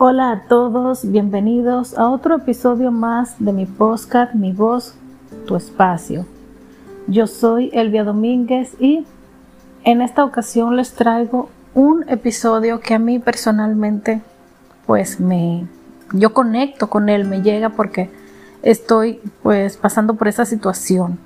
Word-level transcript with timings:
Hola 0.00 0.30
a 0.30 0.42
todos, 0.42 1.10
bienvenidos 1.10 1.98
a 1.98 2.08
otro 2.08 2.36
episodio 2.36 2.92
más 2.92 3.34
de 3.40 3.52
mi 3.52 3.66
podcast 3.66 4.32
Mi 4.32 4.52
voz, 4.52 4.94
tu 5.44 5.56
espacio. 5.56 6.24
Yo 7.08 7.26
soy 7.26 7.70
Elvia 7.72 8.04
Domínguez 8.04 8.76
y 8.78 9.04
en 9.82 10.00
esta 10.00 10.24
ocasión 10.24 10.76
les 10.76 10.92
traigo 10.92 11.50
un 11.74 12.08
episodio 12.08 12.78
que 12.78 12.94
a 12.94 13.00
mí 13.00 13.18
personalmente 13.18 14.22
pues 14.86 15.18
me 15.18 15.66
yo 16.12 16.32
conecto 16.32 16.88
con 16.88 17.08
él, 17.08 17.24
me 17.24 17.42
llega 17.42 17.70
porque 17.70 18.08
estoy 18.62 19.20
pues 19.42 19.76
pasando 19.76 20.14
por 20.14 20.28
esa 20.28 20.44
situación. 20.44 21.18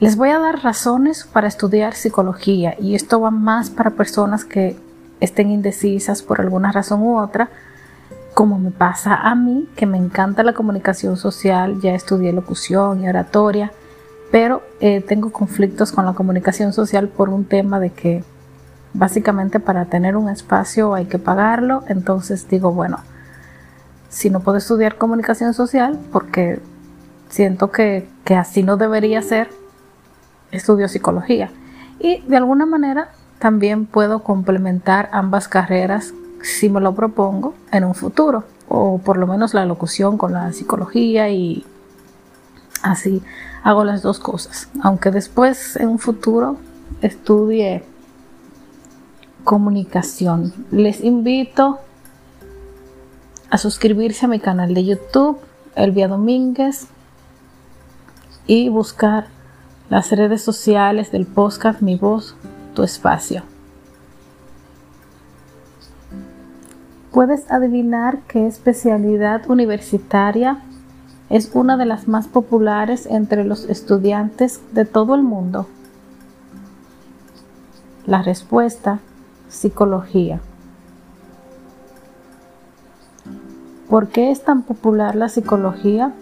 Les 0.00 0.16
voy 0.16 0.30
a 0.30 0.38
dar 0.38 0.62
razones 0.62 1.28
para 1.30 1.46
estudiar 1.46 1.92
psicología 1.92 2.74
y 2.80 2.94
esto 2.94 3.20
va 3.20 3.30
más 3.30 3.68
para 3.68 3.90
personas 3.90 4.46
que 4.46 4.78
estén 5.20 5.50
indecisas 5.50 6.22
por 6.22 6.40
alguna 6.40 6.72
razón 6.72 7.02
u 7.02 7.18
otra, 7.18 7.48
como 8.34 8.58
me 8.58 8.70
pasa 8.70 9.14
a 9.14 9.34
mí, 9.34 9.68
que 9.76 9.86
me 9.86 9.96
encanta 9.96 10.42
la 10.42 10.52
comunicación 10.52 11.16
social, 11.16 11.80
ya 11.80 11.94
estudié 11.94 12.32
locución 12.32 13.02
y 13.02 13.08
oratoria, 13.08 13.72
pero 14.30 14.62
eh, 14.80 15.00
tengo 15.00 15.32
conflictos 15.32 15.92
con 15.92 16.04
la 16.04 16.12
comunicación 16.12 16.72
social 16.72 17.08
por 17.08 17.30
un 17.30 17.44
tema 17.44 17.80
de 17.80 17.90
que 17.90 18.24
básicamente 18.92 19.60
para 19.60 19.86
tener 19.86 20.16
un 20.16 20.28
espacio 20.28 20.94
hay 20.94 21.06
que 21.06 21.18
pagarlo, 21.18 21.84
entonces 21.88 22.46
digo, 22.48 22.72
bueno, 22.72 22.98
si 24.08 24.30
no 24.30 24.40
puedo 24.40 24.58
estudiar 24.58 24.96
comunicación 24.96 25.54
social, 25.54 25.98
porque 26.12 26.60
siento 27.28 27.70
que, 27.70 28.08
que 28.24 28.34
así 28.34 28.62
no 28.62 28.76
debería 28.76 29.22
ser, 29.22 29.48
estudio 30.52 30.88
psicología. 30.88 31.50
Y 31.98 32.20
de 32.22 32.36
alguna 32.36 32.66
manera 32.66 33.08
también 33.38 33.86
puedo 33.86 34.22
complementar 34.22 35.08
ambas 35.12 35.48
carreras 35.48 36.14
si 36.42 36.68
me 36.68 36.80
lo 36.80 36.94
propongo 36.94 37.54
en 37.72 37.84
un 37.84 37.94
futuro, 37.94 38.44
o 38.68 38.98
por 38.98 39.16
lo 39.16 39.26
menos 39.26 39.54
la 39.54 39.64
locución 39.64 40.18
con 40.18 40.32
la 40.32 40.52
psicología 40.52 41.28
y 41.28 41.64
así 42.82 43.22
hago 43.62 43.84
las 43.84 44.02
dos 44.02 44.18
cosas. 44.18 44.68
Aunque 44.82 45.10
después 45.10 45.76
en 45.76 45.88
un 45.88 45.98
futuro 45.98 46.56
estudie 47.02 47.84
comunicación. 49.46 50.52
Les 50.72 51.00
invito 51.00 51.78
a 53.48 53.58
suscribirse 53.58 54.26
a 54.26 54.28
mi 54.28 54.40
canal 54.40 54.74
de 54.74 54.84
YouTube, 54.84 55.38
Elvia 55.76 56.08
Domínguez, 56.08 56.88
y 58.48 58.68
buscar 58.68 59.28
las 59.88 60.10
redes 60.10 60.42
sociales 60.42 61.12
del 61.12 61.26
podcast 61.26 61.80
Mi 61.80 61.96
Voz, 61.96 62.34
Espacio. 62.82 63.42
¿Puedes 67.12 67.50
adivinar 67.50 68.18
qué 68.28 68.46
especialidad 68.46 69.48
universitaria 69.48 70.58
es 71.30 71.50
una 71.54 71.76
de 71.76 71.86
las 71.86 72.08
más 72.08 72.28
populares 72.28 73.06
entre 73.06 73.44
los 73.44 73.64
estudiantes 73.70 74.60
de 74.72 74.84
todo 74.84 75.14
el 75.14 75.22
mundo? 75.22 75.66
La 78.04 78.22
respuesta, 78.22 78.98
psicología. 79.48 80.40
¿Por 83.88 84.08
qué 84.08 84.30
es 84.30 84.44
tan 84.44 84.62
popular 84.62 85.16
la 85.16 85.28
psicología? 85.28 86.12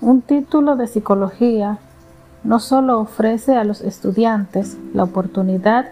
Un 0.00 0.22
título 0.22 0.76
de 0.76 0.86
psicología 0.86 1.78
no 2.44 2.60
solo 2.60 3.00
ofrece 3.00 3.56
a 3.56 3.64
los 3.64 3.80
estudiantes 3.80 4.76
la 4.92 5.02
oportunidad 5.02 5.86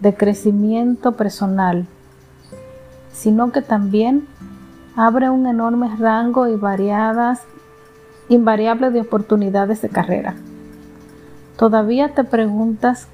de 0.00 0.14
crecimiento 0.14 1.12
personal, 1.12 1.86
sino 3.12 3.52
que 3.52 3.62
también 3.62 4.26
abre 4.96 5.30
un 5.30 5.46
enorme 5.46 5.94
rango 5.96 6.48
y 6.48 6.56
variadas, 6.56 7.42
invariable 8.28 8.90
de 8.90 9.02
oportunidades 9.02 9.82
de 9.82 9.90
carrera. 9.90 10.34
Todavía 11.58 12.14
te 12.14 12.24
preguntas 12.24 13.06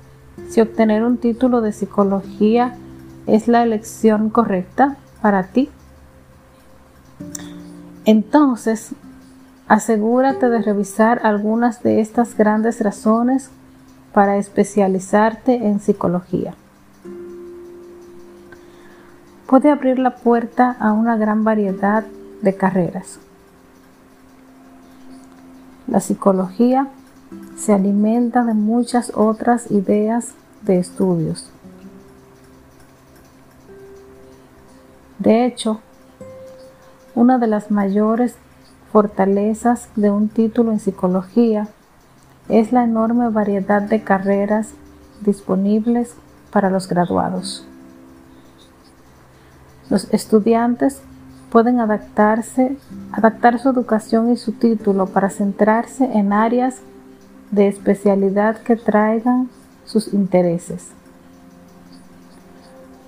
si 0.49 0.61
obtener 0.61 1.05
un 1.05 1.19
título 1.19 1.61
de 1.61 1.73
psicología 1.73 2.75
es 3.27 3.49
la 3.49 3.63
elección 3.63 4.31
correcta 4.31 4.97
para 5.21 5.45
ti. 5.45 5.69
Entonces, 8.05 8.93
asegúrate 9.71 10.49
de 10.49 10.63
revisar 10.63 11.21
algunas 11.25 11.81
de 11.85 12.01
estas 12.01 12.37
grandes 12.37 12.81
razones 12.81 13.51
para 14.13 14.37
especializarte 14.37 15.55
en 15.69 15.79
psicología. 15.79 16.55
Puede 19.47 19.71
abrir 19.71 20.01
la 20.01 20.17
puerta 20.17 20.77
a 20.81 20.93
una 20.93 21.17
gran 21.17 21.45
variedad 21.45 22.05
de 22.43 22.57
carreras. 22.57 23.21
La 25.87 26.01
psicología 26.01 26.89
se 27.57 27.73
alimenta 27.73 28.43
de 28.43 28.55
muchas 28.55 29.13
otras 29.15 29.71
ideas 29.71 30.35
de 30.63 30.79
estudios 30.79 31.49
De 35.21 35.45
hecho, 35.45 35.81
una 37.15 37.39
de 37.39 37.47
las 37.47 37.71
mayores 37.71 38.37
fortalezas 38.93 39.89
de 39.97 40.11
un 40.11 40.29
título 40.29 40.73
en 40.73 40.81
psicología 40.81 41.69
es 42.49 42.73
la 42.73 42.85
enorme 42.85 43.29
variedad 43.29 43.83
de 43.83 44.03
carreras 44.03 44.71
disponibles 45.21 46.15
para 46.51 46.71
los 46.71 46.89
graduados. 46.89 47.67
Los 49.89 50.13
estudiantes 50.13 51.03
pueden 51.51 51.81
adaptarse, 51.81 52.77
adaptar 53.13 53.59
su 53.59 53.69
educación 53.69 54.33
y 54.33 54.37
su 54.37 54.53
título 54.53 55.07
para 55.07 55.31
centrarse 55.31 56.05
en 56.05 56.33
áreas 56.33 56.77
de 57.51 57.69
especialidad 57.69 58.59
que 58.59 58.77
traigan 58.77 59.49
sus 59.85 60.13
intereses. 60.15 60.89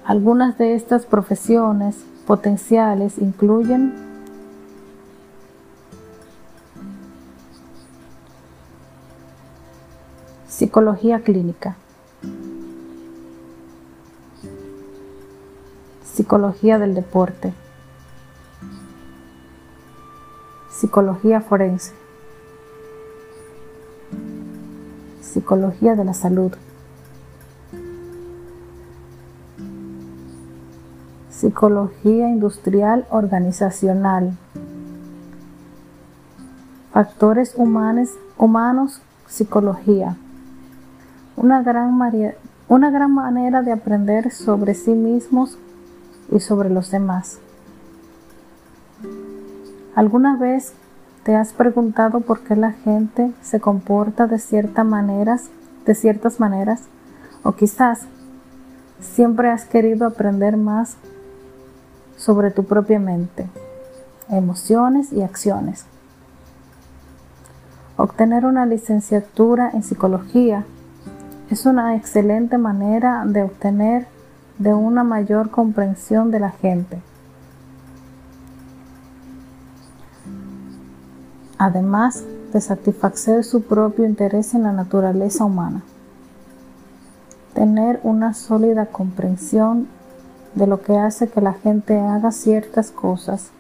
Algunas 0.05 0.59
de 0.59 0.75
estas 0.75 1.07
profesiones 1.07 2.05
potenciales 2.27 3.19
incluyen 3.19 4.12
psicología 10.53 11.21
clínica, 11.23 11.77
psicología 16.05 16.79
del 16.79 16.95
deporte, 16.95 17.55
psicología 20.71 21.41
forense, 21.41 21.95
psicología 25.23 25.97
de 25.97 26.05
la 26.05 26.13
salud. 26.13 26.53
Psicología 31.31 32.29
Industrial 32.29 33.05
Organizacional. 33.11 34.37
Factores 36.93 37.55
humanos, 37.57 38.11
humanos 38.37 39.01
Psicología. 39.27 40.17
Una 41.43 41.61
gran, 41.61 41.99
una 42.69 42.91
gran 42.93 43.13
manera 43.13 43.63
de 43.63 43.73
aprender 43.73 44.31
sobre 44.31 44.75
sí 44.75 44.93
mismos 44.93 45.59
y 46.31 46.39
sobre 46.39 46.71
los 46.71 46.93
demás. 46.93 47.41
¿Alguna 49.97 50.37
vez 50.37 50.73
te 51.25 51.35
has 51.35 51.53
preguntado 51.53 52.21
por 52.21 52.45
qué 52.45 52.55
la 52.55 52.71
gente 52.71 53.33
se 53.43 53.59
comporta 53.59 54.29
de 54.29 54.39
maneras, 54.85 55.51
de 55.85 55.97
ciertas 55.97 56.39
maneras? 56.39 56.83
O 57.43 57.57
quizás 57.57 58.03
siempre 59.01 59.51
has 59.51 59.65
querido 59.65 60.07
aprender 60.07 60.57
más 60.57 60.97
sobre 62.17 62.53
tu 62.53 62.67
propia 62.67 63.01
mente, 63.01 63.49
emociones 64.29 65.13
y 65.13 65.23
acciones. 65.23 65.87
Obtener 67.97 68.47
una 68.47 68.65
licenciatura 68.65 69.71
en 69.75 69.83
psicología 69.83 70.65
es 71.53 71.67
una 71.67 71.97
excelente 71.97 72.57
manera 72.57 73.25
de 73.27 73.43
obtener 73.43 74.07
de 74.57 74.73
una 74.73 75.05
mayor 75.05 75.51
comprensión 75.51 76.31
de 76.31 76.41
la 76.41 76.51
gente. 76.51 77.03
Además 81.59 82.25
de 82.55 82.61
satisfacer 82.63 83.45
su 83.45 83.65
propio 83.65 84.07
interés 84.07 84.55
en 84.55 84.63
la 84.63 84.73
naturaleza 84.73 85.45
humana. 85.45 85.83
Tener 87.53 88.01
una 88.03 88.33
sólida 88.33 88.87
comprensión 88.87 89.89
de 90.55 90.67
lo 90.67 90.81
que 90.81 90.97
hace 90.97 91.29
que 91.29 91.43
la 91.43 91.53
gente 91.53 91.99
haga 92.01 92.33
ciertas 92.33 92.91
cosas 92.91 93.51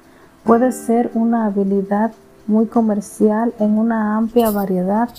puede 0.44 0.73
ser 0.73 1.11
una 1.12 1.44
habilidad 1.44 2.12
muy 2.47 2.67
comercial 2.67 3.53
en 3.59 3.77
una 3.77 4.17
amplia 4.17 4.50
variedad 4.50 5.11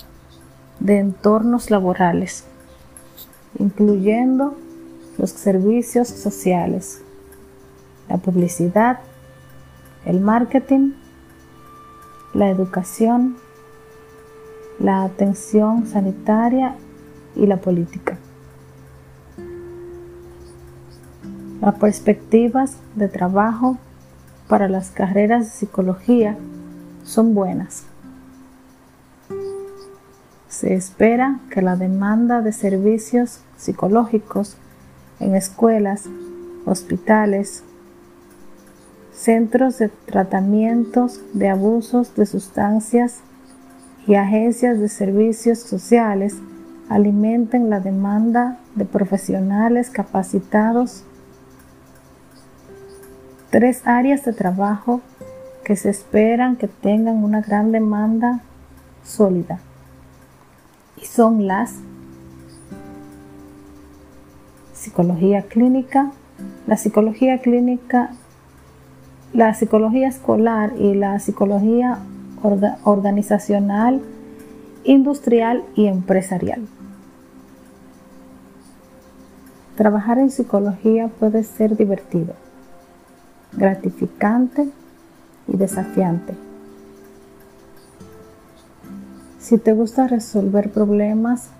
de 0.80 0.98
entornos 0.98 1.70
laborales, 1.70 2.44
incluyendo 3.58 4.54
los 5.18 5.30
servicios 5.30 6.08
sociales, 6.08 7.02
la 8.08 8.18
publicidad, 8.18 9.00
el 10.04 10.20
marketing, 10.20 10.92
la 12.34 12.50
educación, 12.50 13.36
la 14.78 15.04
atención 15.04 15.86
sanitaria 15.86 16.76
y 17.36 17.46
la 17.46 17.58
política. 17.58 18.18
Las 21.60 21.76
perspectivas 21.76 22.76
de 22.94 23.08
trabajo 23.08 23.78
para 24.48 24.68
las 24.68 24.90
carreras 24.90 25.44
de 25.44 25.50
psicología 25.50 26.36
son 27.04 27.34
buenas. 27.34 27.86
Se 30.54 30.72
espera 30.72 31.40
que 31.50 31.62
la 31.62 31.74
demanda 31.74 32.40
de 32.40 32.52
servicios 32.52 33.40
psicológicos 33.56 34.56
en 35.18 35.34
escuelas, 35.34 36.04
hospitales, 36.64 37.64
centros 39.12 39.78
de 39.78 39.88
tratamientos 39.88 41.20
de 41.32 41.48
abusos 41.48 42.14
de 42.14 42.26
sustancias 42.26 43.18
y 44.06 44.14
agencias 44.14 44.78
de 44.78 44.88
servicios 44.88 45.58
sociales 45.58 46.36
alimenten 46.88 47.68
la 47.68 47.80
demanda 47.80 48.60
de 48.76 48.84
profesionales 48.84 49.90
capacitados. 49.90 51.02
Tres 53.50 53.82
áreas 53.86 54.24
de 54.24 54.32
trabajo 54.32 55.00
que 55.64 55.74
se 55.74 55.90
esperan 55.90 56.54
que 56.54 56.68
tengan 56.68 57.24
una 57.24 57.40
gran 57.40 57.72
demanda 57.72 58.40
sólida 59.02 59.58
son 61.04 61.46
las 61.46 61.74
psicología 64.72 65.42
clínica, 65.42 66.12
la 66.66 66.76
psicología 66.76 67.38
clínica, 67.38 68.10
la 69.32 69.54
psicología 69.54 70.08
escolar 70.08 70.74
y 70.78 70.94
la 70.94 71.18
psicología 71.18 71.98
organizacional, 72.84 74.02
industrial 74.84 75.64
y 75.74 75.86
empresarial. 75.86 76.66
Trabajar 79.76 80.18
en 80.18 80.30
psicología 80.30 81.08
puede 81.08 81.42
ser 81.42 81.76
divertido, 81.76 82.34
gratificante 83.54 84.68
y 85.48 85.56
desafiante. 85.56 86.43
Si 89.44 89.58
te 89.58 89.74
gusta 89.74 90.08
resolver 90.08 90.70
problemas 90.70 91.50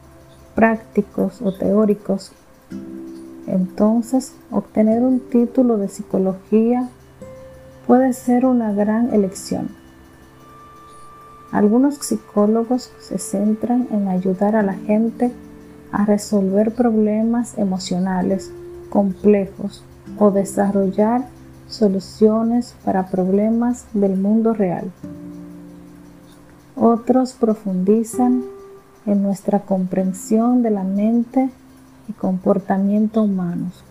prácticos 0.54 1.42
o 1.42 1.52
teóricos, 1.52 2.32
entonces 3.46 4.32
obtener 4.50 5.02
un 5.02 5.20
título 5.20 5.76
de 5.76 5.88
psicología 5.88 6.88
puede 7.86 8.14
ser 8.14 8.46
una 8.46 8.72
gran 8.72 9.12
elección. 9.12 9.68
Algunos 11.52 11.96
psicólogos 11.96 12.90
se 13.00 13.18
centran 13.18 13.86
en 13.90 14.08
ayudar 14.08 14.56
a 14.56 14.62
la 14.62 14.72
gente 14.72 15.30
a 15.92 16.06
resolver 16.06 16.72
problemas 16.72 17.58
emocionales 17.58 18.50
complejos 18.88 19.84
o 20.18 20.30
desarrollar 20.30 21.26
soluciones 21.68 22.74
para 22.82 23.08
problemas 23.08 23.84
del 23.92 24.16
mundo 24.16 24.54
real. 24.54 24.90
Otros 26.76 27.34
profundizan 27.34 28.42
en 29.06 29.22
nuestra 29.22 29.60
comprensión 29.60 30.62
de 30.62 30.70
la 30.70 30.82
mente 30.82 31.50
y 32.08 32.12
comportamiento 32.12 33.22
humanos, 33.22 33.84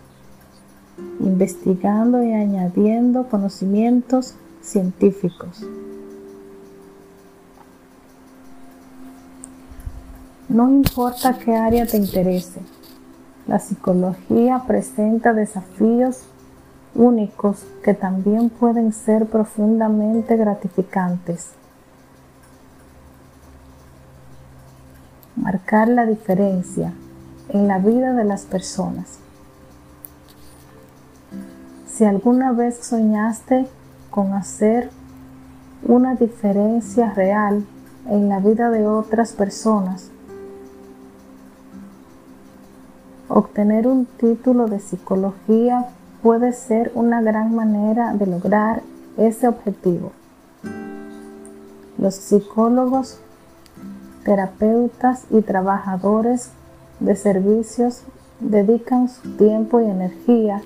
investigando 1.20 2.22
y 2.22 2.32
añadiendo 2.32 3.28
conocimientos 3.28 4.34
científicos. 4.60 5.66
No 10.48 10.68
importa 10.70 11.38
qué 11.38 11.56
área 11.56 11.86
te 11.86 11.96
interese, 11.96 12.60
la 13.46 13.58
psicología 13.58 14.62
presenta 14.66 15.32
desafíos 15.32 16.24
únicos 16.94 17.64
que 17.82 17.94
también 17.94 18.50
pueden 18.50 18.92
ser 18.92 19.26
profundamente 19.26 20.36
gratificantes. 20.36 21.52
Marcar 25.36 25.88
la 25.88 26.06
diferencia 26.06 26.92
en 27.48 27.68
la 27.68 27.78
vida 27.78 28.12
de 28.14 28.24
las 28.24 28.44
personas. 28.44 29.18
Si 31.86 32.04
alguna 32.04 32.52
vez 32.52 32.78
soñaste 32.78 33.66
con 34.10 34.32
hacer 34.32 34.90
una 35.82 36.14
diferencia 36.14 37.12
real 37.12 37.64
en 38.08 38.28
la 38.28 38.40
vida 38.40 38.70
de 38.70 38.86
otras 38.86 39.32
personas, 39.32 40.10
Obtener 43.28 43.88
un 43.88 44.04
título 44.04 44.66
de 44.66 44.78
psicología 44.78 45.88
puede 46.22 46.52
ser 46.52 46.92
una 46.94 47.22
gran 47.22 47.54
manera 47.54 48.12
de 48.14 48.26
lograr 48.26 48.82
ese 49.16 49.48
objetivo. 49.48 50.12
Los 51.98 52.14
psicólogos, 52.14 53.18
terapeutas 54.24 55.24
y 55.30 55.42
trabajadores 55.42 56.50
de 57.00 57.14
servicios 57.16 58.02
dedican 58.40 59.08
su 59.08 59.36
tiempo 59.36 59.80
y 59.80 59.84
energía 59.84 60.62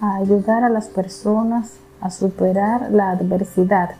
a 0.00 0.16
ayudar 0.16 0.64
a 0.64 0.68
las 0.68 0.88
personas 0.88 1.74
a 2.00 2.10
superar 2.10 2.90
la 2.90 3.10
adversidad, 3.10 3.90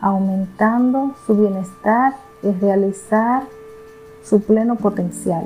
aumentando 0.00 1.14
su 1.26 1.36
bienestar 1.36 2.14
y 2.42 2.50
realizar 2.50 3.44
su 4.24 4.40
pleno 4.40 4.76
potencial. 4.76 5.44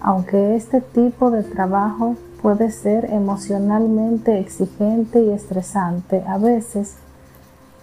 Aunque 0.00 0.56
este 0.56 0.80
tipo 0.80 1.30
de 1.30 1.42
trabajo 1.42 2.16
puede 2.42 2.70
ser 2.70 3.06
emocionalmente 3.12 4.38
exigente 4.38 5.22
y 5.22 5.30
estresante, 5.30 6.24
a 6.26 6.38
veces 6.38 6.96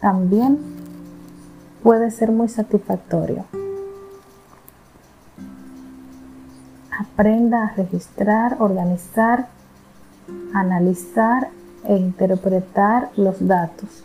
también 0.02 0.81
puede 1.84 2.12
ser 2.12 2.32
muy 2.32 2.50
satisfactorio. 2.50 3.46
Aprenda 7.00 7.66
a 7.66 7.74
registrar, 7.76 8.58
organizar, 8.60 9.48
analizar 10.54 11.50
e 11.86 11.98
interpretar 11.98 13.10
los 13.16 13.46
datos. 13.48 14.04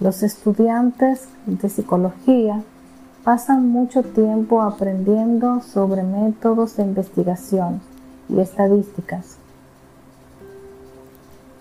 Los 0.00 0.22
estudiantes 0.22 1.28
de 1.46 1.68
psicología 1.68 2.62
pasan 3.22 3.68
mucho 3.68 4.02
tiempo 4.02 4.62
aprendiendo 4.62 5.60
sobre 5.60 6.02
métodos 6.02 6.76
de 6.76 6.84
investigación 6.84 7.80
y 8.28 8.40
estadísticas. 8.40 9.39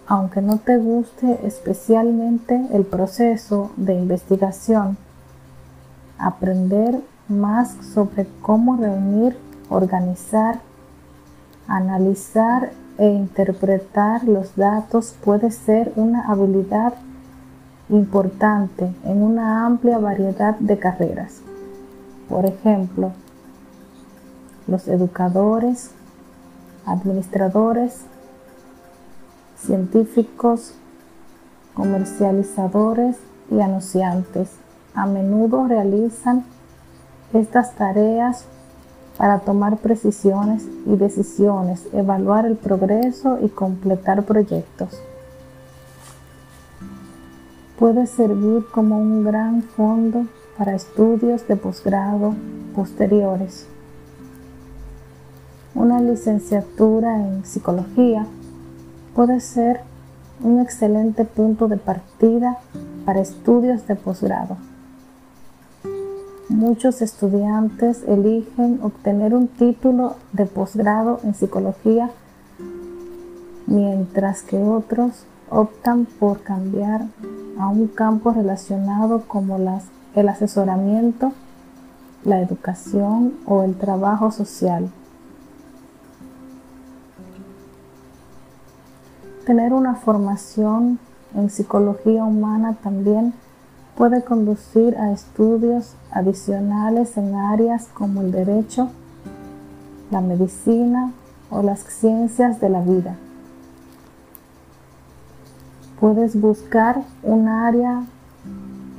Aunque 0.09 0.41
no 0.41 0.57
te 0.57 0.75
guste 0.77 1.39
especialmente 1.45 2.65
el 2.73 2.83
proceso 2.83 3.69
de 3.77 3.93
investigación, 3.93 4.97
aprender 6.17 6.99
más 7.27 7.75
sobre 7.93 8.27
cómo 8.41 8.75
reunir, 8.75 9.37
organizar, 9.69 10.61
analizar 11.67 12.71
e 12.97 13.07
interpretar 13.07 14.23
los 14.23 14.55
datos 14.55 15.15
puede 15.23 15.51
ser 15.51 15.93
una 15.95 16.23
habilidad 16.23 16.95
importante 17.89 18.91
en 19.05 19.21
una 19.21 19.63
amplia 19.63 19.99
variedad 19.99 20.57
de 20.57 20.79
carreras. 20.79 21.41
Por 22.27 22.47
ejemplo, 22.47 23.11
los 24.65 24.87
educadores, 24.87 25.91
administradores, 26.87 28.05
científicos, 29.65 30.73
comercializadores 31.73 33.17
y 33.51 33.61
anunciantes 33.61 34.49
a 34.93 35.05
menudo 35.05 35.67
realizan 35.67 36.43
estas 37.33 37.75
tareas 37.75 38.45
para 39.17 39.39
tomar 39.39 39.77
precisiones 39.77 40.65
y 40.85 40.95
decisiones, 40.95 41.87
evaluar 41.93 42.45
el 42.45 42.55
progreso 42.55 43.37
y 43.41 43.49
completar 43.49 44.23
proyectos. 44.23 45.01
Puede 47.77 48.07
servir 48.07 48.65
como 48.73 48.97
un 48.97 49.23
gran 49.23 49.61
fondo 49.61 50.25
para 50.57 50.75
estudios 50.75 51.47
de 51.47 51.55
posgrado 51.55 52.33
posteriores. 52.75 53.67
Una 55.75 56.01
licenciatura 56.01 57.15
en 57.17 57.45
psicología 57.45 58.25
puede 59.19 59.41
ser 59.41 59.81
un 60.41 60.61
excelente 60.61 61.25
punto 61.25 61.67
de 61.67 61.75
partida 61.75 62.55
para 63.03 63.19
estudios 63.19 63.85
de 63.85 63.97
posgrado. 63.97 64.55
muchos 66.47 67.01
estudiantes 67.01 68.03
eligen 68.07 68.79
obtener 68.81 69.33
un 69.33 69.49
título 69.49 70.15
de 70.31 70.45
posgrado 70.45 71.19
en 71.25 71.35
psicología, 71.35 72.11
mientras 73.67 74.41
que 74.41 74.55
otros 74.55 75.25
optan 75.49 76.05
por 76.05 76.41
cambiar 76.41 77.01
a 77.59 77.67
un 77.67 77.87
campo 77.87 78.31
relacionado 78.31 79.23
como 79.27 79.57
el 80.15 80.29
asesoramiento, 80.29 81.33
la 82.23 82.39
educación 82.39 83.33
o 83.45 83.63
el 83.63 83.75
trabajo 83.75 84.31
social. 84.31 84.89
Tener 89.49 89.73
una 89.73 89.95
formación 89.95 90.99
en 91.33 91.49
psicología 91.49 92.23
humana 92.23 92.75
también 92.83 93.33
puede 93.97 94.23
conducir 94.23 94.95
a 94.95 95.11
estudios 95.11 95.95
adicionales 96.11 97.17
en 97.17 97.33
áreas 97.33 97.87
como 97.95 98.21
el 98.21 98.31
derecho, 98.31 98.89
la 100.11 100.21
medicina 100.21 101.13
o 101.49 101.63
las 101.63 101.79
ciencias 101.79 102.61
de 102.61 102.69
la 102.69 102.81
vida. 102.81 103.15
Puedes 105.99 106.39
buscar 106.39 107.01
un 107.23 107.47
área 107.47 108.03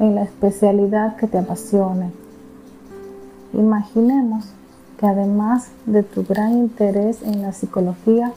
en 0.00 0.16
la 0.16 0.24
especialidad 0.24 1.14
que 1.14 1.28
te 1.28 1.38
apasione. 1.38 2.10
Imaginemos 3.52 4.46
que 4.98 5.06
además 5.06 5.68
de 5.86 6.02
tu 6.02 6.24
gran 6.24 6.54
interés 6.54 7.22
en 7.22 7.40
la 7.40 7.52
psicología, 7.52 8.32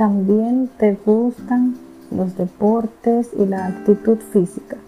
también 0.00 0.70
te 0.78 0.94
gustan 1.04 1.76
los 2.10 2.34
deportes 2.34 3.28
y 3.38 3.44
la 3.44 3.66
actitud 3.66 4.16
física. 4.16 4.78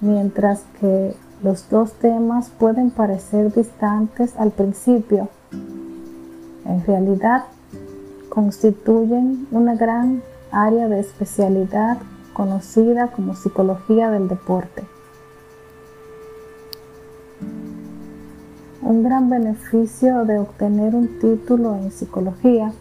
Mientras 0.00 0.64
que 0.80 1.14
los 1.42 1.68
dos 1.68 1.92
temas 1.92 2.48
pueden 2.48 2.90
parecer 2.90 3.52
distantes 3.52 4.34
al 4.38 4.52
principio, 4.52 5.28
en 6.64 6.82
realidad 6.86 7.44
constituyen 8.30 9.46
una 9.50 9.74
gran 9.74 10.22
área 10.50 10.88
de 10.88 11.00
especialidad 11.00 11.98
conocida 12.32 13.08
como 13.08 13.34
psicología 13.34 14.08
del 14.08 14.28
deporte. 14.28 14.82
Un 18.80 19.02
gran 19.02 19.28
beneficio 19.28 20.24
de 20.24 20.38
obtener 20.38 20.94
un 20.94 21.18
título 21.18 21.76
en 21.76 21.90
psicología 21.90 22.72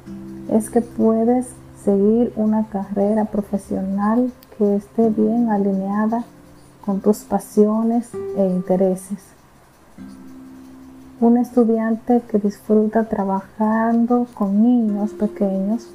es 0.50 0.70
que 0.70 0.82
puedes 0.82 1.48
seguir 1.84 2.34
una 2.36 2.66
carrera 2.70 3.26
profesional 3.26 4.32
que 4.58 4.76
esté 4.76 5.10
bien 5.10 5.50
alineada 5.50 6.24
con 6.86 7.02
tus 7.02 7.20
pasiones 7.20 8.10
e 8.38 8.46
intereses. 8.46 9.20
Un 11.22 11.38
estudiante 11.38 12.22
que 12.30 12.40
disfruta 12.40 13.06
trabajando 13.06 14.28
con 14.34 14.62
niños 14.62 15.12
pequeños 15.14 15.88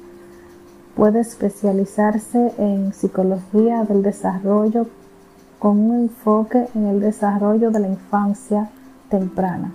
puede 0.95 1.21
especializarse 1.21 2.53
en 2.57 2.93
psicología 2.93 3.83
del 3.83 4.01
desarrollo 4.01 4.87
con 5.59 5.79
un 5.79 5.95
enfoque 6.01 6.67
en 6.73 6.87
el 6.87 6.99
desarrollo 6.99 7.71
de 7.71 7.79
la 7.79 7.87
infancia 7.87 8.69
temprana. 9.09 9.71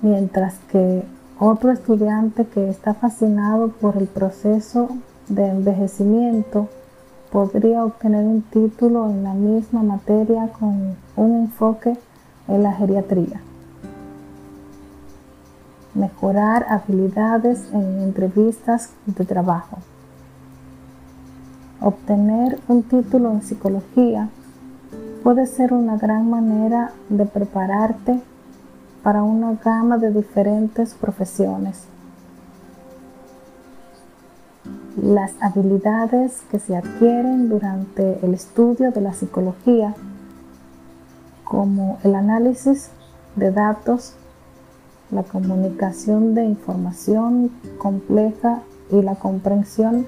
Mientras 0.00 0.54
que 0.70 1.04
otro 1.38 1.72
estudiante 1.72 2.46
que 2.46 2.68
está 2.68 2.94
fascinado 2.94 3.68
por 3.68 3.96
el 3.96 4.06
proceso 4.06 4.88
de 5.28 5.48
envejecimiento 5.48 6.68
podría 7.32 7.84
obtener 7.84 8.24
un 8.24 8.42
título 8.42 9.10
en 9.10 9.24
la 9.24 9.34
misma 9.34 9.82
materia 9.82 10.48
con 10.48 10.96
un 11.16 11.34
enfoque 11.34 11.98
en 12.46 12.62
la 12.62 12.72
geriatría. 12.72 13.40
Mejorar 15.94 16.66
habilidades 16.68 17.68
en 17.72 18.00
entrevistas 18.00 18.90
de 19.06 19.24
trabajo. 19.24 19.78
Obtener 21.80 22.60
un 22.68 22.84
título 22.84 23.32
en 23.32 23.42
psicología 23.42 24.28
puede 25.24 25.46
ser 25.46 25.72
una 25.72 25.96
gran 25.96 26.30
manera 26.30 26.92
de 27.08 27.26
prepararte 27.26 28.20
para 29.04 29.22
una 29.22 29.52
gama 29.62 29.98
de 29.98 30.10
diferentes 30.10 30.94
profesiones. 30.94 31.84
Las 34.96 35.34
habilidades 35.40 36.40
que 36.50 36.58
se 36.58 36.74
adquieren 36.74 37.50
durante 37.50 38.24
el 38.24 38.32
estudio 38.32 38.92
de 38.92 39.02
la 39.02 39.12
psicología, 39.12 39.94
como 41.44 41.98
el 42.02 42.14
análisis 42.14 42.88
de 43.36 43.50
datos, 43.50 44.14
la 45.10 45.22
comunicación 45.22 46.34
de 46.34 46.46
información 46.46 47.50
compleja 47.76 48.62
y 48.90 49.02
la 49.02 49.16
comprensión 49.16 50.06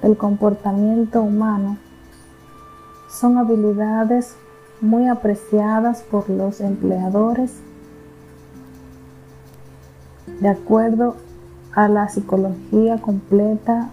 del 0.00 0.16
comportamiento 0.16 1.22
humano, 1.22 1.76
son 3.10 3.36
habilidades 3.36 4.36
muy 4.80 5.08
apreciadas 5.08 6.02
por 6.02 6.30
los 6.30 6.60
empleadores 6.60 7.52
de 10.40 10.48
acuerdo 10.48 11.16
a 11.74 11.88
la 11.88 12.08
psicología 12.08 12.98
completa 13.00 13.90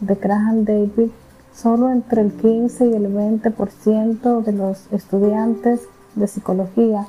de 0.00 0.14
Graham 0.14 0.64
David, 0.64 1.10
solo 1.54 1.90
entre 1.90 2.22
el 2.22 2.32
15 2.32 2.86
y 2.86 2.94
el 2.94 3.12
20% 3.14 4.42
de 4.42 4.52
los 4.52 4.92
estudiantes 4.92 5.82
de 6.14 6.26
psicología 6.26 7.06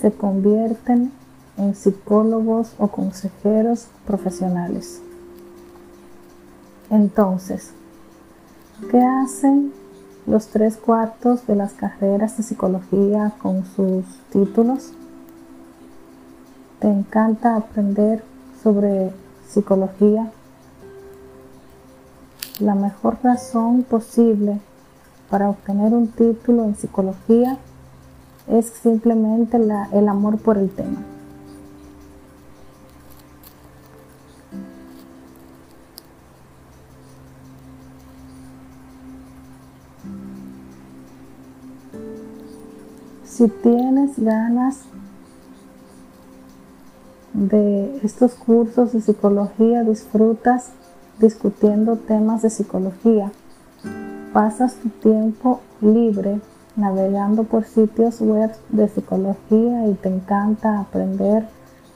se 0.00 0.12
convierten 0.12 1.12
en 1.56 1.74
psicólogos 1.74 2.74
o 2.78 2.88
consejeros 2.88 3.88
profesionales. 4.06 5.00
Entonces, 6.90 7.72
¿qué 8.90 9.00
hacen 9.00 9.72
los 10.26 10.48
tres 10.48 10.76
cuartos 10.76 11.46
de 11.46 11.56
las 11.56 11.72
carreras 11.72 12.36
de 12.36 12.42
psicología 12.42 13.32
con 13.40 13.64
sus 13.64 14.04
títulos? 14.30 14.92
Te 16.82 16.88
encanta 16.88 17.54
aprender 17.54 18.24
sobre 18.60 19.12
psicología, 19.46 20.32
la 22.58 22.74
mejor 22.74 23.18
razón 23.22 23.84
posible 23.84 24.58
para 25.30 25.48
obtener 25.48 25.94
un 25.94 26.08
título 26.08 26.64
en 26.64 26.74
psicología 26.74 27.56
es 28.48 28.66
simplemente 28.66 29.58
el 29.92 30.08
amor 30.08 30.38
por 30.38 30.58
el 30.58 30.70
tema. 30.70 30.98
Si 43.24 43.46
tienes 43.46 44.18
ganas 44.18 44.80
de 47.34 48.00
estos 48.02 48.34
cursos 48.34 48.92
de 48.92 49.00
psicología 49.00 49.82
disfrutas 49.84 50.70
discutiendo 51.18 51.96
temas 51.96 52.42
de 52.42 52.50
psicología. 52.50 53.32
Pasas 54.32 54.74
tu 54.76 54.88
tiempo 54.88 55.60
libre 55.80 56.40
navegando 56.76 57.44
por 57.44 57.64
sitios 57.64 58.20
web 58.20 58.50
de 58.70 58.88
psicología 58.88 59.86
y 59.88 59.94
te 59.94 60.08
encanta 60.08 60.80
aprender 60.80 61.46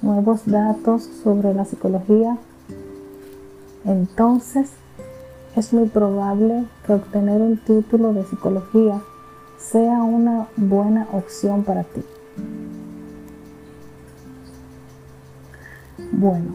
nuevos 0.02 0.46
datos 0.46 1.08
sobre 1.22 1.54
la 1.54 1.64
psicología. 1.64 2.36
Entonces 3.84 4.70
es 5.54 5.72
muy 5.72 5.88
probable 5.88 6.64
que 6.86 6.92
obtener 6.94 7.40
un 7.40 7.56
título 7.58 8.12
de 8.12 8.24
psicología 8.24 9.00
sea 9.58 10.02
una 10.02 10.48
buena 10.56 11.08
opción 11.12 11.64
para 11.64 11.82
ti. 11.82 12.02
Bueno, 16.18 16.52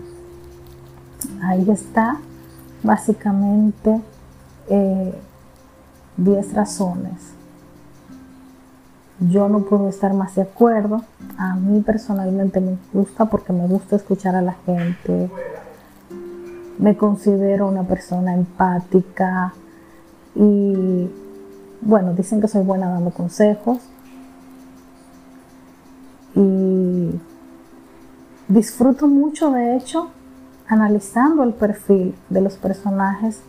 ahí 1.43 1.69
está 1.69 2.17
básicamente 2.81 4.01
10 4.67 4.69
eh, 4.69 6.51
razones. 6.51 7.13
Yo 9.19 9.49
no 9.49 9.59
puedo 9.59 9.87
estar 9.87 10.15
más 10.15 10.33
de 10.33 10.41
acuerdo. 10.41 11.03
A 11.37 11.55
mí 11.57 11.81
personalmente 11.81 12.59
me 12.59 12.75
gusta 12.91 13.25
porque 13.25 13.53
me 13.53 13.67
gusta 13.67 13.97
escuchar 13.97 14.35
a 14.35 14.41
la 14.41 14.55
gente. 14.65 15.29
Me 16.79 16.97
considero 16.97 17.67
una 17.67 17.83
persona 17.83 18.33
empática 18.33 19.53
y 20.33 21.07
bueno, 21.81 22.15
dicen 22.15 22.41
que 22.41 22.47
soy 22.47 22.63
buena 22.63 22.89
dando 22.89 23.11
consejos. 23.11 23.77
Y 26.33 26.39
Disfruto 28.51 29.07
mucho, 29.07 29.49
de 29.51 29.77
hecho, 29.77 30.09
analizando 30.67 31.43
el 31.43 31.53
perfil 31.53 32.13
de 32.29 32.41
los 32.41 32.55
personajes 32.57 33.39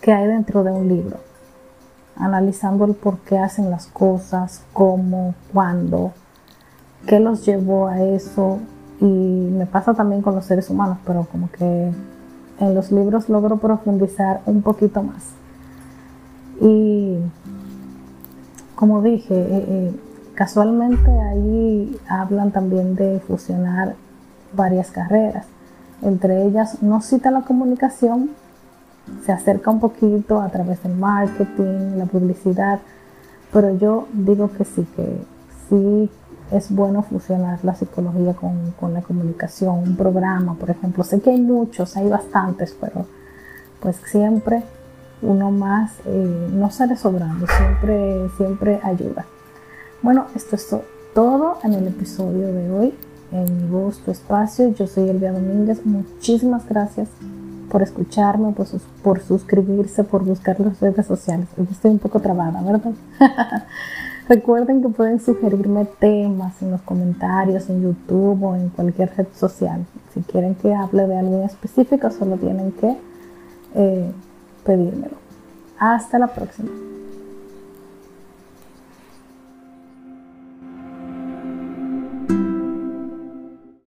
que 0.00 0.10
hay 0.10 0.26
dentro 0.26 0.64
de 0.64 0.72
un 0.72 0.88
libro. 0.88 1.18
analizando 2.16 2.86
el 2.86 2.94
por 2.94 3.18
qué 3.18 3.38
hacen 3.38 3.70
las 3.70 3.86
cosas, 3.88 4.62
cómo, 4.72 5.34
cuándo, 5.52 6.12
qué 7.06 7.20
los 7.20 7.44
llevó 7.44 7.88
a 7.88 8.00
eso. 8.02 8.58
Y 9.02 9.04
me 9.04 9.66
pasa 9.66 9.92
también 9.92 10.22
con 10.22 10.34
los 10.34 10.46
seres 10.46 10.70
humanos, 10.70 10.96
pero 11.04 11.26
como 11.30 11.50
que 11.50 11.92
en 12.58 12.74
los 12.74 12.90
libros 12.92 13.28
logro 13.28 13.58
profundizar 13.58 14.40
un 14.46 14.62
poquito 14.62 15.02
más. 15.02 15.24
Y 16.62 17.18
como 18.74 19.02
dije, 19.02 19.34
eh, 19.34 19.64
eh, 19.68 20.00
casualmente 20.40 21.10
ahí 21.10 22.00
hablan 22.08 22.50
también 22.50 22.96
de 22.96 23.20
fusionar 23.20 23.94
varias 24.54 24.90
carreras. 24.90 25.44
Entre 26.00 26.46
ellas 26.46 26.82
no 26.82 27.02
cita 27.02 27.30
la 27.30 27.42
comunicación, 27.42 28.30
se 29.22 29.32
acerca 29.32 29.70
un 29.70 29.80
poquito 29.80 30.40
a 30.40 30.48
través 30.48 30.82
del 30.82 30.94
marketing, 30.94 31.98
la 31.98 32.06
publicidad, 32.06 32.78
pero 33.52 33.76
yo 33.76 34.08
digo 34.14 34.50
que 34.50 34.64
sí, 34.64 34.86
que 34.96 35.18
sí 35.68 36.10
es 36.50 36.74
bueno 36.74 37.02
fusionar 37.02 37.58
la 37.62 37.74
psicología 37.74 38.32
con, 38.32 38.94
la 38.94 39.02
comunicación, 39.02 39.74
un 39.90 39.96
programa, 39.96 40.54
por 40.54 40.70
ejemplo. 40.70 41.04
Sé 41.04 41.20
que 41.20 41.32
hay 41.32 41.40
muchos, 41.42 41.98
hay 41.98 42.08
bastantes, 42.08 42.74
pero 42.80 43.04
pues 43.80 44.00
siempre 44.10 44.62
uno 45.20 45.50
más 45.50 45.92
eh, 46.06 46.48
no 46.50 46.70
sale 46.70 46.96
sobrando, 46.96 47.46
siempre, 47.46 48.30
siempre 48.38 48.80
ayuda. 48.82 49.26
Bueno, 50.02 50.26
esto 50.34 50.56
es 50.56 50.74
todo 51.14 51.58
en 51.62 51.74
el 51.74 51.86
episodio 51.88 52.46
de 52.54 52.70
hoy, 52.70 52.94
en 53.32 53.64
mi 53.64 53.70
voz, 53.70 54.00
espacio. 54.08 54.72
Yo 54.72 54.86
soy 54.86 55.10
Elvia 55.10 55.30
Domínguez. 55.30 55.84
Muchísimas 55.84 56.66
gracias 56.66 57.10
por 57.70 57.82
escucharme, 57.82 58.54
por, 59.02 59.20
suscribirse, 59.20 60.02
por 60.04 60.24
buscar 60.24 60.58
las 60.58 60.80
redes 60.80 61.04
sociales. 61.04 61.48
Estoy 61.70 61.90
un 61.90 61.98
poco 61.98 62.20
trabada, 62.20 62.62
¿verdad? 62.62 62.92
Recuerden 64.28 64.80
que 64.80 64.88
pueden 64.88 65.20
sugerirme 65.20 65.84
temas 65.98 66.62
en 66.62 66.70
los 66.70 66.80
comentarios, 66.80 67.68
en 67.68 67.82
YouTube 67.82 68.42
o 68.42 68.56
en 68.56 68.70
cualquier 68.70 69.14
red 69.14 69.26
social. 69.34 69.84
Si 70.14 70.20
quieren 70.22 70.54
que 70.54 70.74
hable 70.74 71.06
de 71.06 71.18
algo 71.18 71.44
específico, 71.44 72.10
solo 72.10 72.36
tienen 72.38 72.72
que 72.72 72.96
eh, 73.74 74.10
pedírmelo. 74.64 75.16
Hasta 75.78 76.18
la 76.18 76.28
próxima. 76.28 76.89